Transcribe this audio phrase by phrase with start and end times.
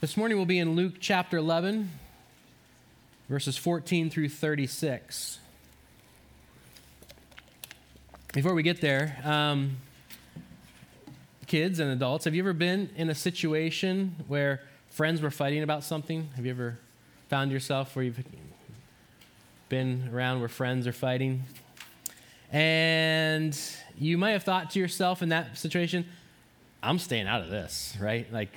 [0.00, 1.90] This morning we'll be in Luke chapter 11,
[3.28, 5.40] verses 14 through 36.
[8.32, 9.78] Before we get there, um,
[11.48, 15.82] kids and adults, have you ever been in a situation where friends were fighting about
[15.82, 16.30] something?
[16.36, 16.78] Have you ever
[17.28, 18.24] found yourself where you've
[19.68, 21.42] been around where friends are fighting?
[22.52, 23.60] And
[23.98, 26.06] you might have thought to yourself in that situation,
[26.84, 28.32] I'm staying out of this, right?
[28.32, 28.50] Like,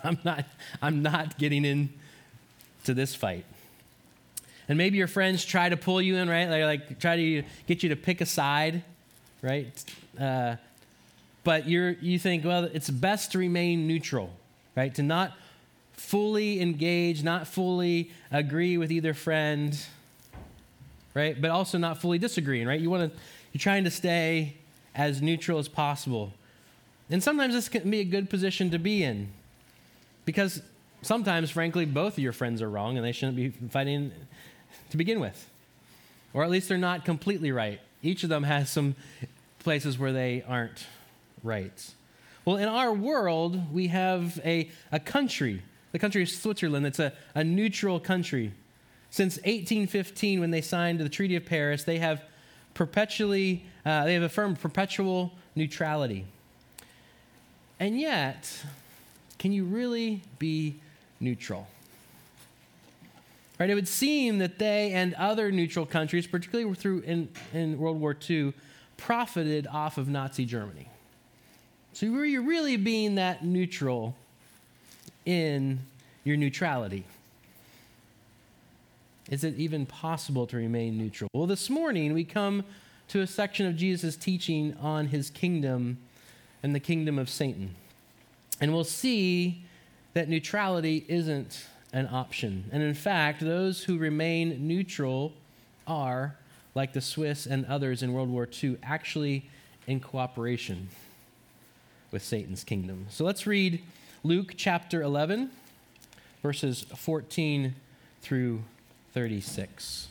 [0.04, 0.44] I'm not,
[0.80, 3.44] I'm not getting into this fight.
[4.68, 6.46] And maybe your friends try to pull you in, right?
[6.46, 8.82] They like try to get you to pick a side,
[9.40, 9.84] right?
[10.20, 10.56] Uh,
[11.42, 14.30] but you're, you think, well, it's best to remain neutral,
[14.76, 14.94] right?
[14.96, 15.32] To not
[15.94, 19.78] fully engage, not fully agree with either friend,
[21.14, 21.40] right?
[21.40, 22.78] But also not fully disagreeing, right?
[22.78, 23.18] You want to,
[23.52, 24.54] you're trying to stay
[24.94, 26.34] as neutral as possible.
[27.10, 29.32] And sometimes this can be a good position to be in
[30.28, 30.60] because
[31.00, 34.12] sometimes, frankly, both of your friends are wrong and they shouldn't be fighting
[34.90, 35.48] to begin with.
[36.34, 37.80] Or at least they're not completely right.
[38.02, 38.94] Each of them has some
[39.60, 40.86] places where they aren't
[41.42, 41.94] right.
[42.44, 45.62] Well, in our world, we have a, a country,
[45.92, 48.52] the country of Switzerland, that's a, a neutral country.
[49.08, 52.22] Since 1815, when they signed the Treaty of Paris, they have
[52.74, 56.26] perpetually, uh, they have affirmed perpetual neutrality.
[57.80, 58.62] And yet,
[59.38, 60.76] can you really be
[61.20, 61.66] neutral?
[63.58, 68.00] Right, it would seem that they and other neutral countries, particularly through in, in World
[68.00, 68.52] War II,
[68.96, 70.88] profited off of Nazi Germany.
[71.92, 74.14] So were you really being that neutral
[75.24, 75.80] in
[76.22, 77.04] your neutrality?
[79.28, 81.28] Is it even possible to remain neutral?
[81.32, 82.64] Well, this morning we come
[83.08, 85.98] to a section of Jesus' teaching on his kingdom
[86.62, 87.74] and the kingdom of Satan.
[88.60, 89.62] And we'll see
[90.14, 92.64] that neutrality isn't an option.
[92.72, 95.32] And in fact, those who remain neutral
[95.86, 96.36] are,
[96.74, 99.48] like the Swiss and others in World War II, actually
[99.86, 100.88] in cooperation
[102.10, 103.06] with Satan's kingdom.
[103.10, 103.82] So let's read
[104.22, 105.50] Luke chapter 11,
[106.42, 107.74] verses 14
[108.22, 108.62] through
[109.14, 110.08] 36.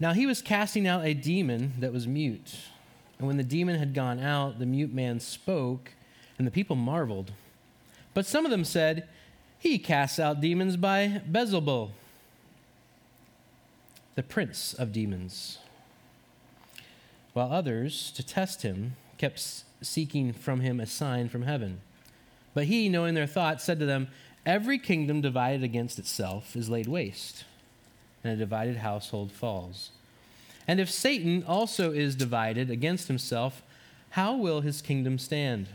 [0.00, 2.56] Now he was casting out a demon that was mute.
[3.18, 5.92] And when the demon had gone out, the mute man spoke,
[6.38, 7.32] and the people marveled.
[8.14, 9.08] But some of them said,
[9.58, 11.90] He casts out demons by Beelzebul,
[14.14, 15.58] the prince of demons.
[17.32, 21.80] While others, to test him, kept seeking from him a sign from heaven.
[22.54, 24.08] But he, knowing their thoughts, said to them,
[24.46, 27.44] Every kingdom divided against itself is laid waste
[28.28, 29.90] and a divided household falls.
[30.66, 33.62] And if Satan also is divided against himself,
[34.10, 35.68] how will his kingdom stand?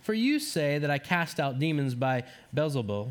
[0.00, 2.24] For you say that I cast out demons by
[2.54, 3.10] Beelzebul.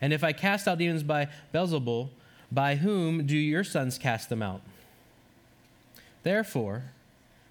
[0.00, 2.10] And if I cast out demons by Beelzebul,
[2.52, 4.60] by whom do your sons cast them out?
[6.22, 6.84] Therefore,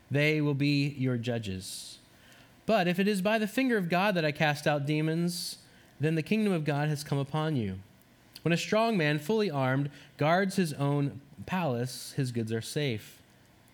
[0.10, 1.98] they will be your judges.
[2.66, 5.58] But if it is by the finger of God that I cast out demons,
[6.00, 7.80] then the kingdom of God has come upon you.
[8.44, 13.22] When a strong man, fully armed, guards his own palace, his goods are safe.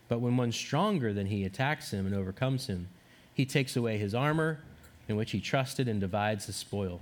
[0.08, 2.88] But when one stronger than he attacks him and overcomes him,
[3.34, 4.60] he takes away his armor
[5.08, 7.02] in which he trusted and divides the spoil.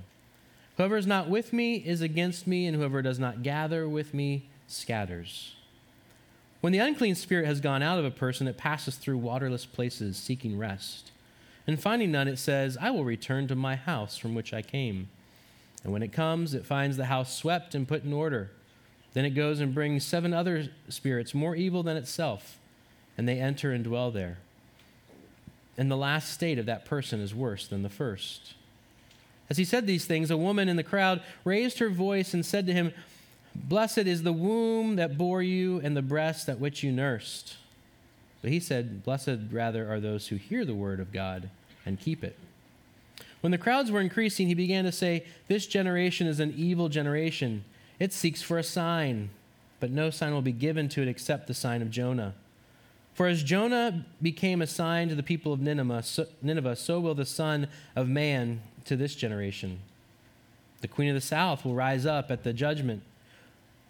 [0.78, 4.46] Whoever is not with me is against me, and whoever does not gather with me
[4.68, 5.56] scatters.
[6.62, 10.18] When the unclean spirit has gone out of a person, it passes through waterless places
[10.18, 11.12] seeking rest.
[11.66, 15.10] And finding none, it says, I will return to my house from which I came.
[15.88, 18.52] And when it comes, it finds the house swept and put in order.
[19.14, 22.60] Then it goes and brings seven other spirits more evil than itself,
[23.18, 24.40] and they enter and dwell there.
[25.78, 28.54] And the last state of that person is worse than the first.
[29.50, 32.68] As he said these things, a woman in the crowd raised her voice and said
[32.68, 32.92] to him,
[33.56, 37.56] Blessed is the womb that bore you and the breast at which you nursed.
[38.42, 41.50] But he said, Blessed rather are those who hear the word of God
[41.86, 42.38] and keep it.
[43.42, 47.64] When the crowds were increasing, he began to say, This generation is an evil generation.
[48.00, 49.30] It seeks for a sign,
[49.80, 52.34] but no sign will be given to it except the sign of Jonah.
[53.14, 57.16] For as Jonah became a sign to the people of Nineveh, so, Nineveh, so will
[57.16, 59.80] the Son of Man to this generation.
[60.82, 63.02] The queen of the south will rise up at the judgment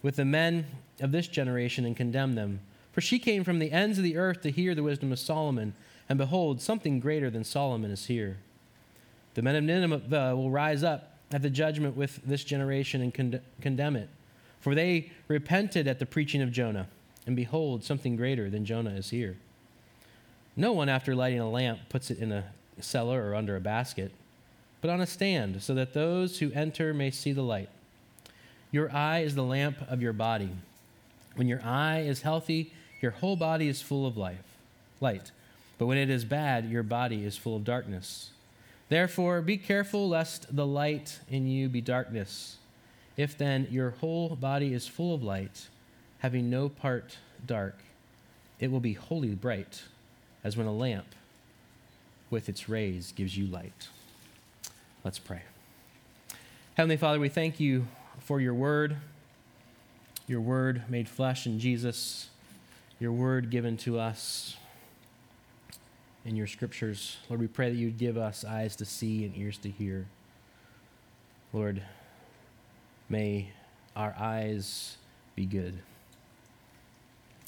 [0.02, 0.66] with the men
[1.00, 2.60] of this generation and condemn them.
[2.92, 5.74] For she came from the ends of the earth to hear the wisdom of Solomon,
[6.08, 8.38] and behold, something greater than Solomon is here.
[9.38, 13.14] The men of Nineveh uh, will rise up at the judgment with this generation and
[13.14, 14.08] con- condemn it.
[14.58, 16.88] For they repented at the preaching of Jonah.
[17.24, 19.36] and behold, something greater than Jonah is here.
[20.56, 22.46] No one, after lighting a lamp, puts it in a
[22.80, 24.10] cellar or under a basket,
[24.80, 27.68] but on a stand, so that those who enter may see the light.
[28.72, 30.50] Your eye is the lamp of your body.
[31.36, 34.42] When your eye is healthy, your whole body is full of life,
[35.00, 35.30] light.
[35.78, 38.30] But when it is bad, your body is full of darkness.
[38.88, 42.56] Therefore, be careful lest the light in you be darkness.
[43.16, 45.68] If then your whole body is full of light,
[46.20, 47.78] having no part dark,
[48.58, 49.82] it will be wholly bright,
[50.42, 51.14] as when a lamp
[52.30, 53.88] with its rays gives you light.
[55.04, 55.42] Let's pray.
[56.74, 57.88] Heavenly Father, we thank you
[58.20, 58.96] for your word,
[60.26, 62.28] your word made flesh in Jesus,
[63.00, 64.56] your word given to us
[66.28, 67.16] in your scriptures.
[67.30, 70.06] Lord, we pray that you'd give us eyes to see and ears to hear.
[71.54, 71.80] Lord,
[73.08, 73.48] may
[73.96, 74.98] our eyes
[75.34, 75.78] be good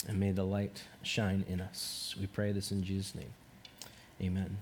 [0.08, 2.14] and may the light shine in us.
[2.18, 3.32] We pray this in Jesus' name.
[4.22, 4.56] Amen.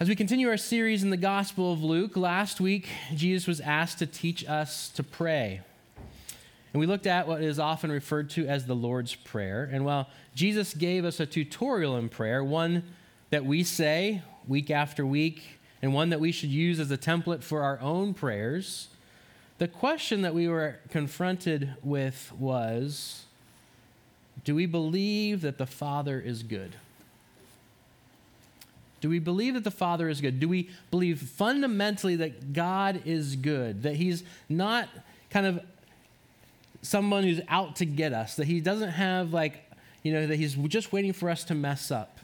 [0.00, 4.00] As we continue our series in the Gospel of Luke, last week Jesus was asked
[4.00, 5.60] to teach us to pray.
[6.76, 9.66] And we looked at what is often referred to as the Lord's Prayer.
[9.72, 12.82] And while Jesus gave us a tutorial in prayer, one
[13.30, 17.42] that we say week after week, and one that we should use as a template
[17.42, 18.88] for our own prayers,
[19.56, 23.24] the question that we were confronted with was
[24.44, 26.76] Do we believe that the Father is good?
[29.00, 30.40] Do we believe that the Father is good?
[30.40, 33.82] Do we believe fundamentally that God is good?
[33.82, 34.90] That He's not
[35.30, 35.64] kind of
[36.86, 39.70] someone who's out to get us, that He doesn't have like,
[40.02, 42.18] you know, that He's just waiting for us to mess up,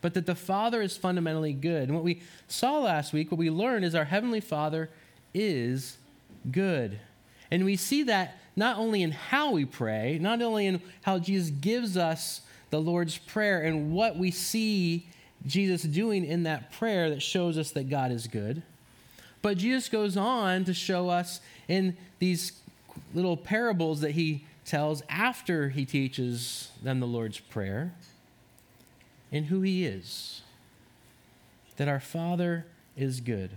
[0.00, 1.84] but that the Father is fundamentally good.
[1.84, 4.90] And what we saw last week, what we learned is our Heavenly Father
[5.32, 5.96] is
[6.50, 6.98] good.
[7.50, 11.50] And we see that not only in how we pray, not only in how Jesus
[11.50, 15.06] gives us the Lord's Prayer and what we see
[15.46, 18.62] Jesus doing in that prayer that shows us that God is good.
[19.42, 22.52] But Jesus goes on to show us in these
[23.14, 27.94] little parables that he tells after he teaches them the Lord's Prayer
[29.32, 30.42] and who he is.
[31.76, 32.66] That our Father
[32.96, 33.50] is good.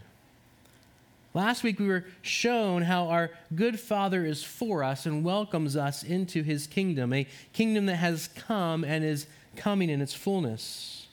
[1.33, 6.03] Last week we were shown how our good Father is for us and welcomes us
[6.03, 11.07] into his kingdom, a kingdom that has come and is coming in its fullness.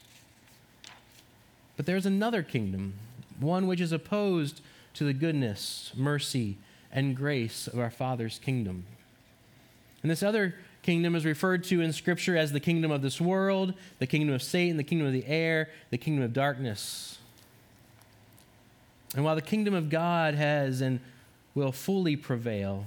[1.76, 2.94] But there's another kingdom,
[3.38, 4.62] one which is opposed
[4.94, 6.56] to the goodness, mercy,
[6.92, 8.84] and grace of our Father's kingdom.
[10.02, 13.74] And this other kingdom is referred to in Scripture as the kingdom of this world,
[13.98, 17.18] the kingdom of Satan, the kingdom of the air, the kingdom of darkness.
[19.14, 21.00] And while the kingdom of God has and
[21.54, 22.84] will fully prevail,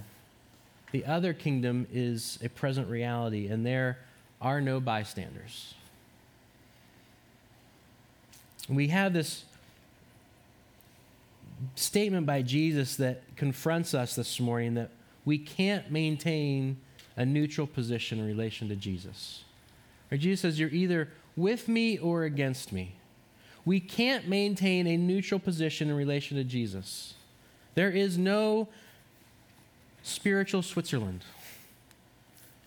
[0.92, 3.98] the other kingdom is a present reality, and there
[4.40, 5.74] are no bystanders
[8.70, 9.44] we have this
[11.74, 14.90] statement by Jesus that confronts us this morning that
[15.24, 16.78] we can't maintain
[17.16, 19.44] a neutral position in relation to Jesus.
[20.10, 22.94] Or Jesus says, You're either with me or against me.
[23.64, 27.14] We can't maintain a neutral position in relation to Jesus.
[27.74, 28.68] There is no
[30.02, 31.24] spiritual Switzerland.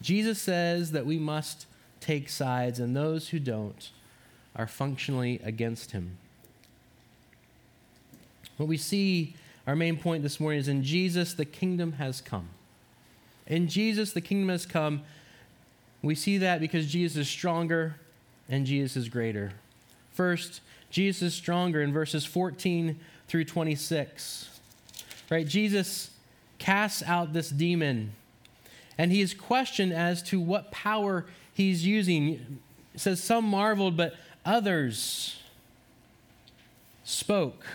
[0.01, 1.65] Jesus says that we must
[1.99, 3.89] take sides, and those who don't
[4.55, 6.17] are functionally against him.
[8.57, 9.35] What we see,
[9.67, 12.49] our main point this morning is in Jesus, the kingdom has come.
[13.47, 15.01] In Jesus, the kingdom has come.
[16.01, 17.95] We see that because Jesus is stronger
[18.49, 19.53] and Jesus is greater.
[20.11, 24.49] First, Jesus is stronger in verses 14 through 26.
[25.29, 25.47] Right?
[25.47, 26.11] Jesus
[26.59, 28.13] casts out this demon
[28.97, 32.59] and he is questioned as to what power he's using.
[32.93, 35.37] It says some marveled, but Others
[37.05, 37.65] spoke,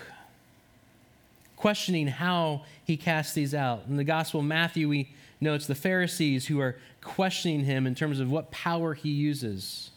[1.58, 3.82] questioning how he casts these out.
[3.88, 5.10] In the Gospel of Matthew, we
[5.40, 9.90] know it's the Pharisees who are questioning him in terms of what power he uses.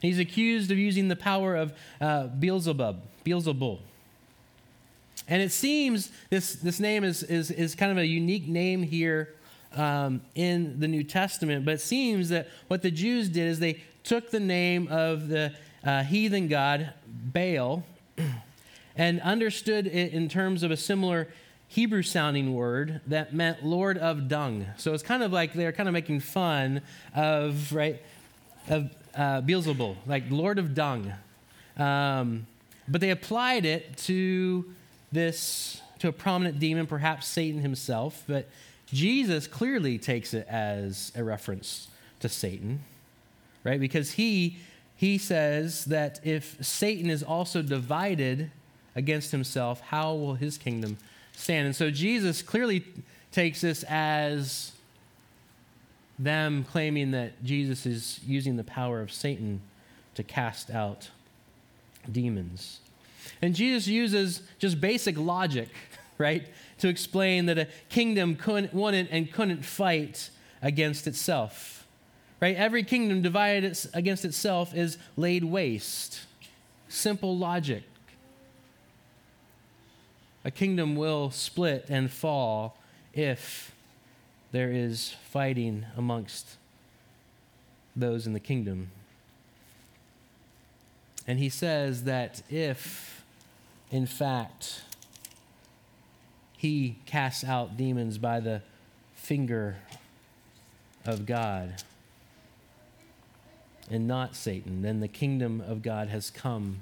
[0.00, 3.80] He's accused of using the power of uh, Beelzebub, Beelzebul.
[5.26, 9.34] And it seems this, this name is, is, is kind of a unique name here
[9.74, 13.82] um, in the New Testament, but it seems that what the Jews did is they
[14.04, 15.52] took the name of the
[15.84, 17.82] uh, heathen god Baal
[18.96, 21.28] and understood it in terms of a similar
[21.68, 24.66] Hebrew sounding word that meant Lord of dung.
[24.76, 26.82] So it's kind of like they're kind of making fun
[27.14, 28.00] of, right,
[28.68, 31.12] of uh, Beelzebul, like Lord of dung.
[31.76, 32.46] Um,
[32.86, 34.72] but they applied it to
[35.10, 38.22] this, to a prominent demon, perhaps Satan himself.
[38.26, 38.48] But
[38.92, 41.88] Jesus clearly takes it as a reference
[42.20, 42.84] to Satan,
[43.64, 43.80] right?
[43.80, 44.58] Because he
[44.96, 48.52] he says that if Satan is also divided
[48.96, 50.98] against himself, how will his kingdom
[51.32, 51.66] stand?
[51.66, 52.84] And so Jesus clearly
[53.32, 54.72] takes this as
[56.18, 59.60] them claiming that Jesus is using the power of Satan
[60.14, 61.10] to cast out
[62.10, 62.80] demons.
[63.42, 65.68] And Jesus uses just basic logic,
[66.18, 66.46] right,
[66.78, 70.30] to explain that a kingdom couldn't, wouldn't and couldn't fight
[70.62, 71.86] against itself.
[72.40, 72.56] Right?
[72.56, 76.20] Every kingdom divided against itself is laid waste.
[76.88, 77.84] Simple logic.
[80.44, 82.76] A kingdom will split and fall
[83.14, 83.74] if
[84.52, 86.56] there is fighting amongst
[87.96, 88.90] those in the kingdom.
[91.26, 93.24] And he says that if,
[93.90, 94.82] in fact,
[96.56, 98.62] he casts out demons by the
[99.14, 99.76] finger
[101.06, 101.82] of God
[103.90, 106.80] and not Satan, then the kingdom of God has come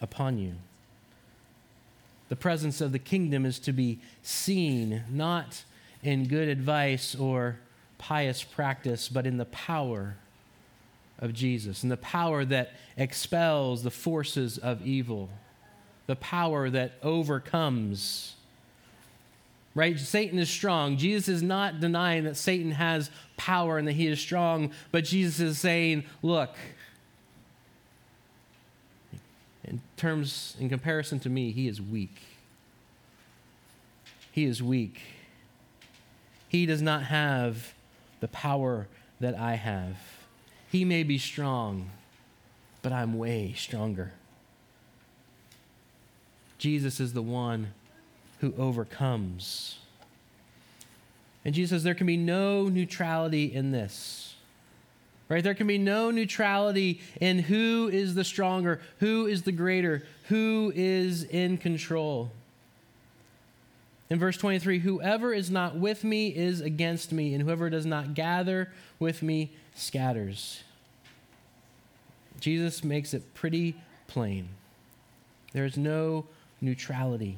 [0.00, 0.54] upon you.
[2.28, 5.64] The presence of the kingdom is to be seen not
[6.02, 7.58] in good advice or
[7.96, 10.16] pious practice, but in the power
[11.18, 15.30] of Jesus and the power that expels the forces of evil,
[16.06, 18.34] the power that overcomes.
[19.74, 19.98] Right?
[19.98, 20.96] Satan is strong.
[20.96, 25.40] Jesus is not denying that Satan has power and that he is strong, but Jesus
[25.40, 26.56] is saying, look,
[29.68, 32.16] in terms, in comparison to me, he is weak.
[34.32, 35.00] He is weak.
[36.48, 37.74] He does not have
[38.20, 38.88] the power
[39.20, 39.96] that I have.
[40.70, 41.90] He may be strong,
[42.82, 44.12] but I'm way stronger.
[46.56, 47.68] Jesus is the one
[48.40, 49.78] who overcomes.
[51.44, 54.27] And Jesus says there can be no neutrality in this.
[55.28, 55.44] Right?
[55.44, 60.72] There can be no neutrality in who is the stronger, who is the greater, who
[60.74, 62.30] is in control.
[64.08, 68.14] In verse 23, whoever is not with me is against me, and whoever does not
[68.14, 70.62] gather with me scatters.
[72.40, 74.48] Jesus makes it pretty plain.
[75.52, 76.24] There is no
[76.62, 77.36] neutrality.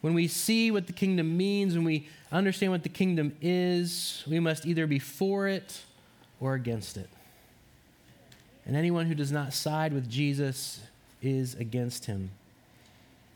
[0.00, 4.40] When we see what the kingdom means, when we understand what the kingdom is, we
[4.40, 5.82] must either be for it
[6.42, 7.08] or against it.
[8.66, 10.80] And anyone who does not side with Jesus
[11.22, 12.32] is against him.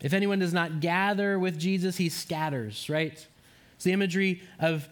[0.00, 3.26] If anyone does not gather with Jesus, he scatters, right?
[3.76, 4.88] It's the imagery of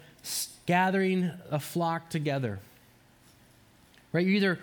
[0.66, 2.60] gathering a flock together.
[4.12, 4.24] Right?
[4.24, 4.58] You're either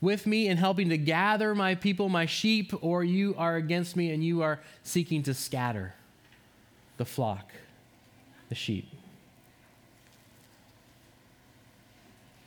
[0.00, 4.10] with me and helping to gather my people, my sheep, or you are against me
[4.10, 5.94] and you are seeking to scatter
[6.96, 7.52] the flock,
[8.48, 8.88] the sheep.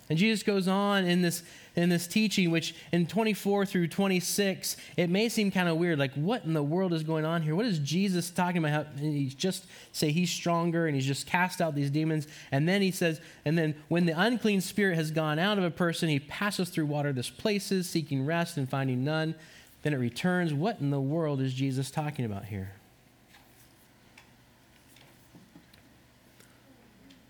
[0.09, 1.43] And Jesus goes on in this
[1.75, 5.97] in this teaching, which in 24 through 26, it may seem kind of weird.
[5.97, 7.55] Like, what in the world is going on here?
[7.55, 8.85] What is Jesus talking about?
[8.85, 12.27] How, he just say he's stronger and he's just cast out these demons.
[12.51, 15.71] And then he says, and then when the unclean spirit has gone out of a
[15.71, 19.33] person, he passes through waterless places, seeking rest and finding none.
[19.81, 20.53] Then it returns.
[20.53, 22.73] What in the world is Jesus talking about here?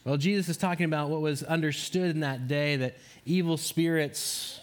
[0.06, 4.60] Well, Jesus is talking about what was understood in that day that evil spirits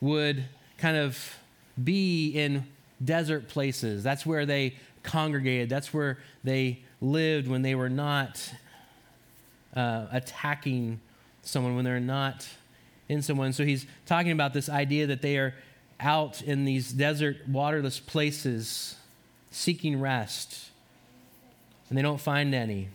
[0.00, 0.44] would
[0.78, 1.36] kind of
[1.82, 2.66] be in
[3.04, 4.02] desert places.
[4.02, 8.52] That's where they congregated, that's where they lived when they were not
[9.76, 11.00] uh, attacking
[11.42, 12.48] someone, when they're not
[13.08, 13.52] in someone.
[13.52, 15.54] So he's talking about this idea that they are
[16.00, 18.96] out in these desert, waterless places
[19.50, 20.70] seeking rest,
[21.88, 22.88] and they don't find any.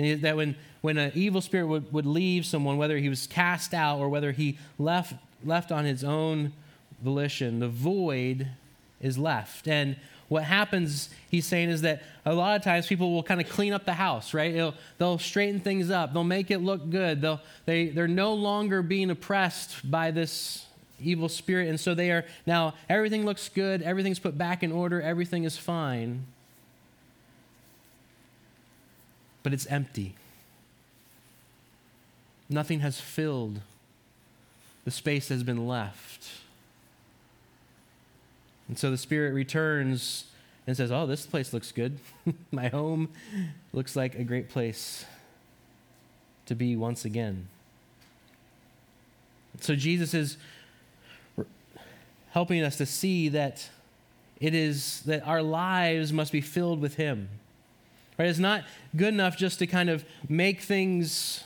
[0.00, 3.74] And that when, when an evil spirit would, would leave someone, whether he was cast
[3.74, 5.12] out or whether he left,
[5.44, 6.52] left on his own
[7.02, 8.48] volition, the void
[9.00, 9.68] is left.
[9.68, 9.96] And
[10.28, 13.74] what happens, he's saying, is that a lot of times people will kind of clean
[13.74, 14.54] up the house, right?
[14.54, 16.14] It'll, they'll straighten things up.
[16.14, 17.20] They'll make it look good.
[17.20, 20.64] They'll, they, they're no longer being oppressed by this
[20.98, 21.68] evil spirit.
[21.68, 23.82] And so they are now, everything looks good.
[23.82, 25.02] Everything's put back in order.
[25.02, 26.24] Everything is fine
[29.42, 30.14] but it's empty.
[32.48, 33.60] Nothing has filled,
[34.84, 36.28] the space has been left.
[38.68, 40.26] And so the Spirit returns
[40.66, 41.98] and says, Oh, this place looks good.
[42.52, 43.08] My home
[43.72, 45.04] looks like a great place
[46.46, 47.48] to be once again.
[49.60, 50.36] So Jesus is
[52.30, 53.68] helping us to see that
[54.40, 57.28] it is that our lives must be filled with Him.
[58.20, 58.28] Right?
[58.28, 61.42] It's not good enough just to kind of make things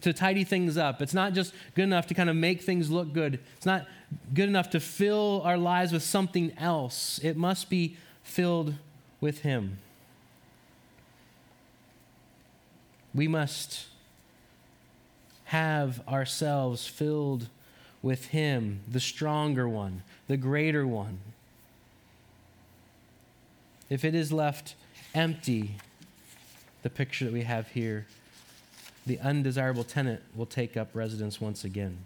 [0.00, 1.00] to tidy things up.
[1.00, 3.38] It's not just good enough to kind of make things look good.
[3.56, 3.86] It's not
[4.34, 7.20] good enough to fill our lives with something else.
[7.22, 8.74] It must be filled
[9.20, 9.78] with Him.
[13.14, 13.86] We must
[15.44, 17.48] have ourselves filled
[18.02, 21.20] with Him, the stronger one, the greater one.
[23.88, 24.74] If it is left
[25.16, 25.76] empty,
[26.82, 28.06] the picture that we have here,
[29.06, 31.96] the undesirable tenant will take up residence once again.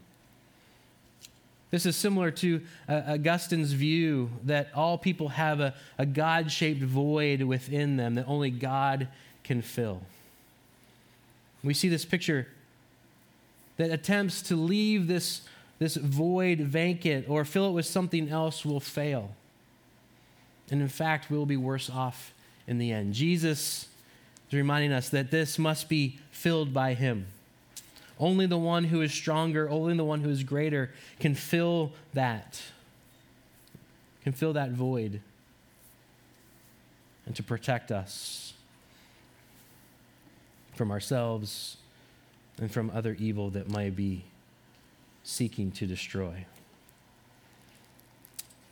[1.71, 6.83] This is similar to uh, Augustine's view that all people have a, a God shaped
[6.83, 9.09] void within them that only God
[9.45, 10.03] can fill.
[11.63, 12.49] We see this picture
[13.77, 15.43] that attempts to leave this,
[15.79, 19.31] this void vacant or fill it with something else will fail.
[20.71, 22.33] And in fact, we'll be worse off
[22.71, 23.13] in the end.
[23.13, 23.89] Jesus
[24.49, 27.27] is reminding us that this must be filled by Him.
[28.19, 32.63] Only the one who is stronger, only the one who is greater can fill that,
[34.23, 35.21] can fill that void,
[37.27, 38.53] and to protect us
[40.75, 41.77] from ourselves
[42.59, 44.23] and from other evil that might be
[45.25, 46.47] seeking to destroy.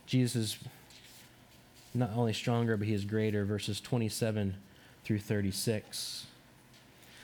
[0.05, 0.57] Jesus
[1.99, 3.45] not only stronger, but he is greater.
[3.45, 4.55] Verses 27
[5.03, 6.25] through 36.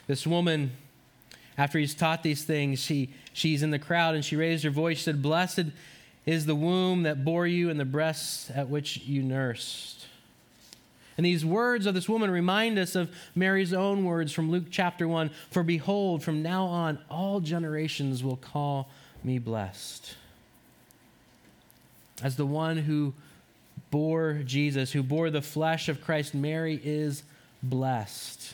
[0.08, 0.72] This woman
[1.58, 4.98] after he's taught these things, she, she's in the crowd and she raised her voice.
[4.98, 5.66] She said, Blessed
[6.26, 10.08] is the womb that bore you and the breasts at which you nursed.
[11.18, 15.08] And these words of this woman remind us of Mary's own words from Luke chapter
[15.08, 18.90] 1 For behold, from now on, all generations will call
[19.24, 20.16] me blessed.
[22.22, 23.14] As the one who
[23.96, 27.24] bore Jesus, who bore the flesh of Christ, Mary is
[27.64, 28.54] blessed.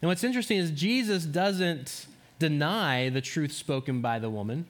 [0.00, 2.06] And what's interesting is Jesus doesn't
[2.38, 4.64] deny the truth spoken by the woman,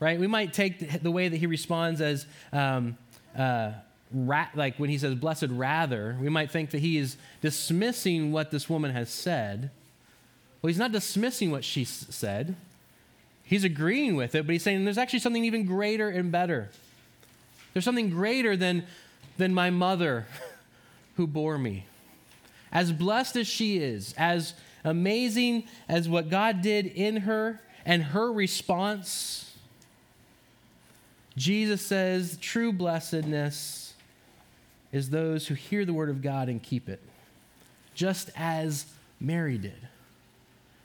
[0.00, 0.18] right?
[0.18, 2.96] We might take the way that he responds as, um,
[3.36, 3.72] uh,
[4.10, 8.50] ra- like when he says, blessed rather, we might think that he is dismissing what
[8.50, 9.70] this woman has said.
[10.62, 12.56] Well, he's not dismissing what she s- said,
[13.42, 16.70] he's agreeing with it, but he's saying there's actually something even greater and better.
[17.74, 18.86] There's something greater than,
[19.40, 20.26] than my mother
[21.16, 21.86] who bore me.
[22.70, 24.52] As blessed as she is, as
[24.84, 29.56] amazing as what God did in her and her response,
[31.36, 33.94] Jesus says true blessedness
[34.92, 37.00] is those who hear the word of God and keep it,
[37.94, 38.84] just as
[39.18, 39.88] Mary did.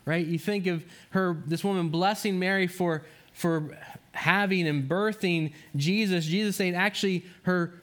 [0.05, 0.25] Right?
[0.25, 3.77] You think of her, this woman blessing Mary for, for
[4.13, 7.81] having and birthing Jesus, Jesus saying actually her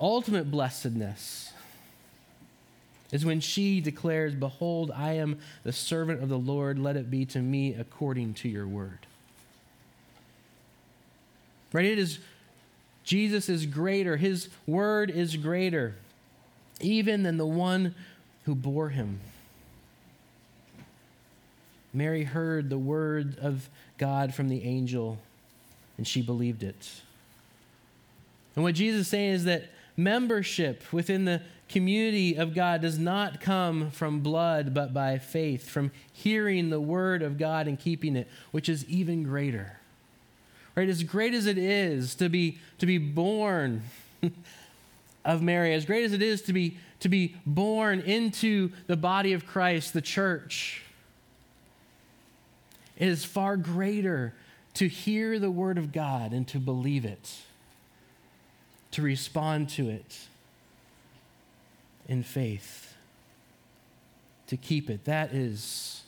[0.00, 1.52] ultimate blessedness
[3.10, 7.24] is when she declares, Behold, I am the servant of the Lord, let it be
[7.26, 8.98] to me according to your word.
[11.72, 11.86] Right?
[11.86, 12.18] It is
[13.04, 15.94] Jesus is greater, his word is greater,
[16.80, 17.94] even than the one
[18.44, 19.20] who bore him.
[21.94, 25.18] Mary heard the word of God from the angel,
[25.96, 26.90] and she believed it.
[28.54, 29.64] And what Jesus is saying is that
[29.98, 35.90] membership within the community of God does not come from blood, but by faith, from
[36.12, 39.78] hearing the word of God and keeping it, which is even greater.
[40.74, 40.88] Right?
[40.88, 43.82] As great as it is to be, to be born
[45.24, 49.32] of Mary, as great as it is to be, to be born into the body
[49.32, 50.82] of Christ, the church,
[52.96, 54.34] it is far greater
[54.74, 57.36] to hear the word of God and to believe it,
[58.92, 60.18] to respond to it
[62.06, 62.94] in faith,
[64.46, 65.04] to keep it.
[65.04, 66.02] That is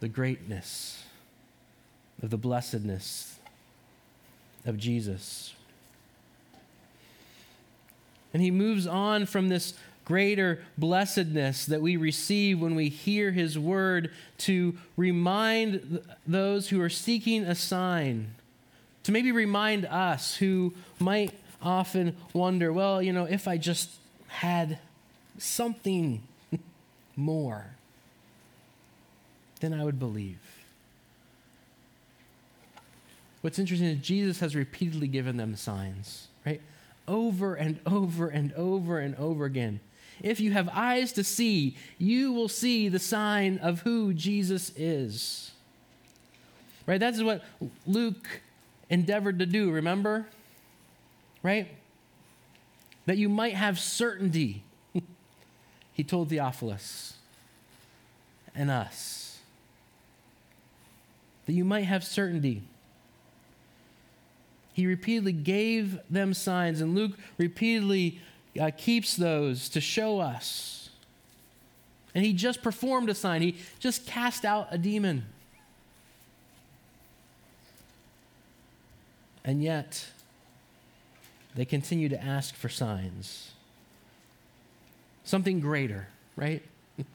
[0.00, 1.04] the greatness
[2.22, 3.38] of the blessedness
[4.66, 5.54] of Jesus.
[8.32, 9.74] And he moves on from this
[10.04, 16.88] greater blessedness that we receive when we hear his word to remind those who are
[16.88, 18.34] seeking a sign,
[19.08, 23.88] to maybe remind us who might often wonder, well, you know, if I just
[24.26, 24.78] had
[25.38, 26.22] something
[27.16, 27.70] more,
[29.60, 30.38] then I would believe.
[33.40, 36.60] What's interesting is Jesus has repeatedly given them signs, right?
[37.08, 39.80] Over and over and over and over again.
[40.22, 45.52] If you have eyes to see, you will see the sign of who Jesus is.
[46.86, 47.00] Right?
[47.00, 47.42] That's what
[47.86, 48.42] Luke
[48.90, 50.26] endeavored to do, remember?
[51.42, 51.68] Right?
[53.08, 54.62] that you might have certainty.
[55.94, 57.14] he told Theophilus
[58.54, 59.38] and us
[61.46, 62.60] that you might have certainty.
[64.74, 68.20] He repeatedly gave them signs, and Luke repeatedly
[68.60, 70.90] uh, keeps those to show us.
[72.14, 75.24] And he just performed a sign, he just cast out a demon.
[79.48, 80.06] And yet,
[81.54, 83.52] they continue to ask for signs.
[85.24, 86.06] Something greater,
[86.36, 86.62] right?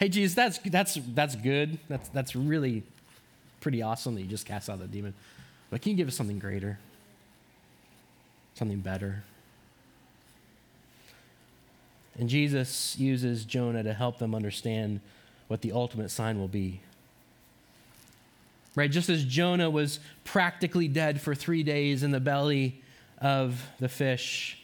[0.00, 1.78] hey, Jesus, that's, that's, that's good.
[1.90, 2.82] That's, that's really
[3.60, 5.12] pretty awesome that you just cast out the demon.
[5.68, 6.78] But can you give us something greater?
[8.54, 9.24] Something better?
[12.18, 15.00] And Jesus uses Jonah to help them understand
[15.46, 16.80] what the ultimate sign will be.
[18.74, 18.90] Right?
[18.90, 22.80] Just as Jonah was practically dead for three days in the belly
[23.18, 24.58] of the fish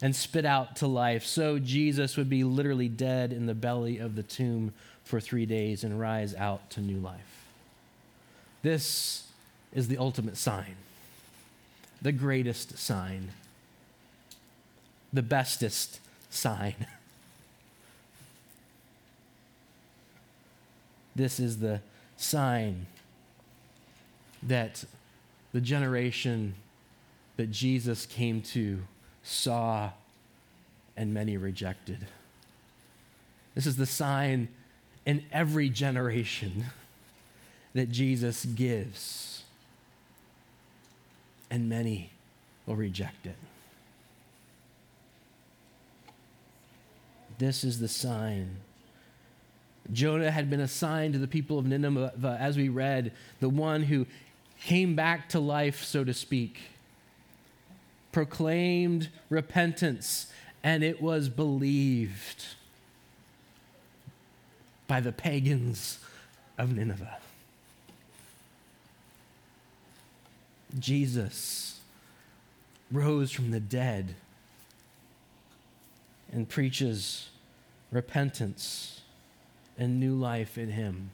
[0.00, 4.14] and spit out to life, so Jesus would be literally dead in the belly of
[4.14, 4.72] the tomb
[5.04, 7.44] for three days and rise out to new life.
[8.62, 9.24] This
[9.72, 10.76] is the ultimate sign,
[12.00, 13.30] the greatest sign,
[15.12, 16.00] the bestest
[16.30, 16.86] sign.
[21.14, 21.82] This is the
[22.16, 22.86] sign
[24.42, 24.84] that
[25.52, 26.54] the generation
[27.36, 28.82] that Jesus came to
[29.22, 29.90] saw
[30.96, 32.06] and many rejected.
[33.54, 34.48] This is the sign
[35.04, 36.66] in every generation
[37.74, 39.44] that Jesus gives,
[41.50, 42.10] and many
[42.66, 43.36] will reject it.
[47.38, 48.56] This is the sign.
[49.92, 54.06] Jonah had been assigned to the people of Nineveh, as we read, the one who
[54.64, 56.60] came back to life, so to speak,
[58.12, 62.44] proclaimed repentance, and it was believed
[64.86, 65.98] by the pagans
[66.58, 67.18] of Nineveh.
[70.78, 71.80] Jesus
[72.90, 74.14] rose from the dead
[76.30, 77.28] and preaches
[77.90, 79.00] repentance
[79.76, 81.10] and new life in him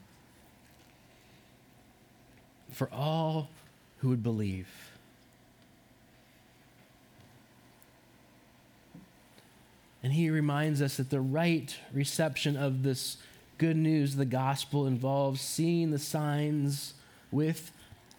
[2.71, 3.49] for all
[3.99, 4.67] who would believe.
[10.01, 13.17] And he reminds us that the right reception of this
[13.57, 16.93] good news, the gospel, involves seeing the signs
[17.31, 17.71] with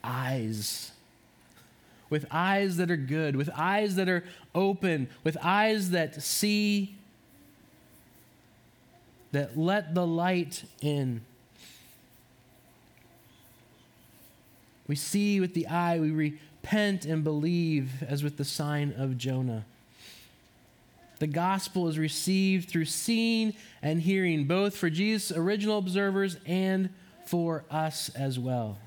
[0.05, 0.93] eyes.
[2.11, 6.97] With eyes that are good, with eyes that are open, with eyes that see,
[9.33, 11.23] that let the light in.
[14.91, 19.65] We see with the eye, we repent and believe, as with the sign of Jonah.
[21.21, 26.91] The gospel is received through seeing and hearing, both for Jesus' original observers and
[27.25, 28.79] for us as well.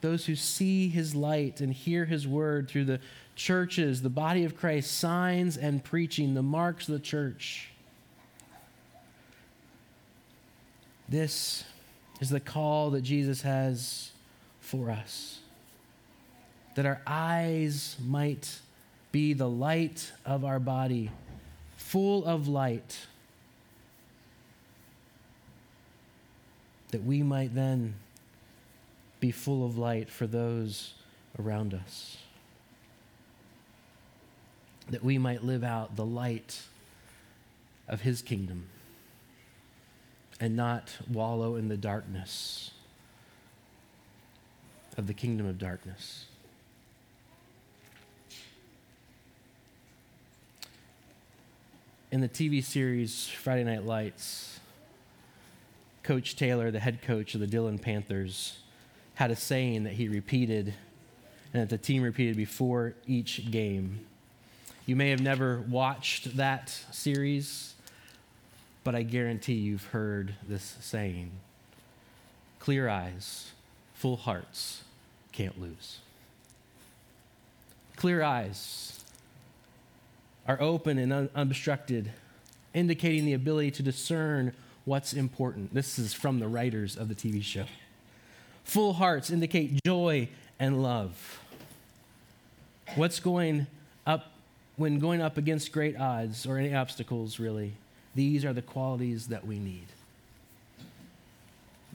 [0.00, 3.00] Those who see his light and hear his word through the
[3.36, 7.72] churches, the body of Christ, signs and preaching, the marks of the church.
[11.10, 11.64] This
[12.20, 14.10] is the call that Jesus has
[14.60, 15.40] for us.
[16.74, 18.60] That our eyes might
[19.10, 21.10] be the light of our body,
[21.76, 22.98] full of light,
[26.90, 27.94] that we might then
[29.18, 30.94] be full of light for those
[31.38, 32.18] around us.
[34.90, 36.62] That we might live out the light
[37.88, 38.66] of His kingdom
[40.40, 42.70] and not wallow in the darkness
[44.96, 46.24] of the kingdom of darkness.
[52.10, 54.58] In the TV series Friday Night Lights,
[56.02, 58.60] Coach Taylor, the head coach of the Dillon Panthers,
[59.14, 60.74] had a saying that he repeated
[61.52, 64.06] and that the team repeated before each game.
[64.86, 67.74] You may have never watched that series
[68.84, 71.30] but I guarantee you've heard this saying
[72.58, 73.50] clear eyes,
[73.94, 74.84] full hearts
[75.32, 75.98] can't lose.
[77.96, 79.02] Clear eyes
[80.46, 82.12] are open and un- unobstructed,
[82.74, 84.52] indicating the ability to discern
[84.84, 85.74] what's important.
[85.74, 87.66] This is from the writers of the TV show.
[88.64, 91.40] Full hearts indicate joy and love.
[92.94, 93.66] What's going
[94.06, 94.32] up
[94.76, 97.74] when going up against great odds or any obstacles, really?
[98.14, 99.86] These are the qualities that we need.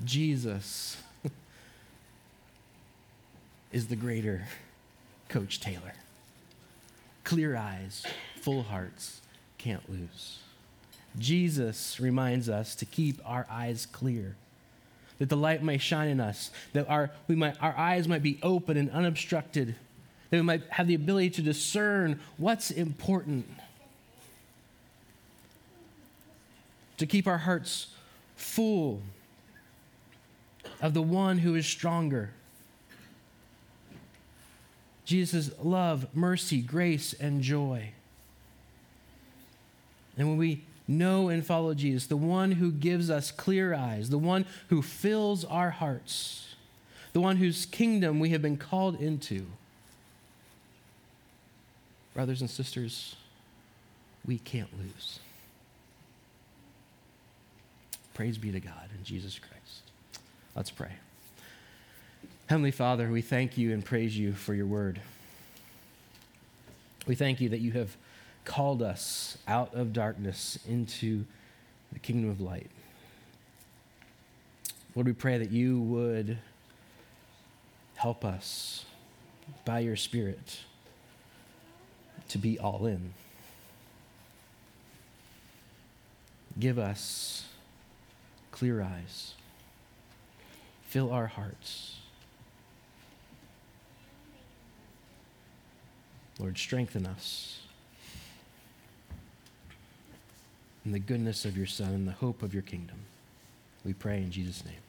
[0.04, 0.97] Jesus
[3.71, 4.45] is the greater
[5.30, 5.93] Coach Taylor.
[7.23, 8.06] Clear eyes,
[8.41, 9.21] full hearts
[9.58, 10.39] can't lose.
[11.17, 14.36] Jesus reminds us to keep our eyes clear,
[15.19, 18.38] that the light may shine in us, that our, we might, our eyes might be
[18.43, 19.75] open and unobstructed,
[20.30, 23.47] that we might have the ability to discern what's important,
[26.97, 27.88] to keep our hearts
[28.36, 29.01] full
[30.81, 32.31] of the one who is stronger.
[35.05, 37.91] Jesus' love, mercy, grace, and joy.
[40.17, 44.17] And when we know and follow Jesus, the one who gives us clear eyes, the
[44.17, 46.55] one who fills our hearts,
[47.13, 49.45] the one whose kingdom we have been called into,
[52.13, 53.15] brothers and sisters,
[54.25, 55.19] we can't lose.
[58.15, 59.91] Praise be to God and Jesus Christ.
[60.56, 60.93] Let's pray.
[62.47, 65.01] Heavenly Father, we thank you and praise you for your word.
[67.06, 67.97] We thank you that you have
[68.45, 71.25] called us out of darkness into
[71.91, 72.71] the kingdom of light.
[74.95, 76.38] Lord, we pray that you would
[77.95, 78.86] help us
[79.65, 80.60] by your Spirit
[82.30, 83.13] to be all in.
[86.58, 87.43] Give us
[88.56, 89.34] clear eyes,
[90.88, 91.98] fill our hearts.
[96.39, 97.60] Lord, strengthen us
[100.86, 103.00] in the goodness of your Son and the hope of your kingdom.
[103.84, 104.85] We pray in Jesus' name.